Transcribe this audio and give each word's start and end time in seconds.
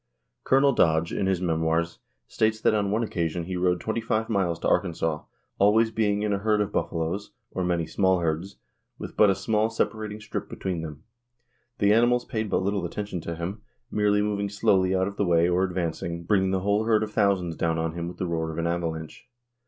Colonel 0.43 0.73
Dodge, 0.73 1.13
in 1.13 1.27
his 1.27 1.43
memoirs, 1.43 1.99
states 2.27 2.59
that 2.61 2.73
on 2.73 2.89
one 2.89 3.03
occasion 3.03 3.43
he 3.43 3.55
rode 3.55 3.79
twenty 3.79 4.01
five 4.01 4.29
miles 4.29 4.57
in 4.63 4.67
Arkansas, 4.67 5.21
always 5.59 5.91
being 5.91 6.23
in 6.23 6.33
a 6.33 6.39
herd 6.39 6.59
of 6.59 6.71
buffaloes, 6.71 7.33
or 7.51 7.63
many 7.63 7.85
small 7.85 8.17
herds, 8.17 8.57
with 8.97 9.15
but 9.15 9.29
a 9.29 9.35
small 9.35 9.69
separating 9.69 10.19
strip 10.19 10.49
between 10.49 10.81
them. 10.81 11.03
The 11.77 11.93
animals 11.93 12.25
paid 12.25 12.49
but 12.49 12.63
little 12.63 12.83
attention 12.83 13.21
to 13.21 13.35
him, 13.35 13.61
merely 13.91 14.23
moving 14.23 14.49
slowly 14.49 14.95
out 14.95 15.07
of 15.07 15.17
the 15.17 15.23
way 15.25 15.47
or 15.47 15.63
advancing, 15.63 16.23
bringing 16.23 16.49
the 16.49 16.61
whole 16.61 16.85
herd 16.85 17.03
of 17.03 17.11
thousands 17.11 17.55
down 17.55 17.77
on 17.77 17.93
him 17.93 18.07
with 18.07 18.17
the 18.17 18.25
roar 18.25 18.49
of 18.51 18.57
an 18.57 18.65
avalanche. 18.65 19.27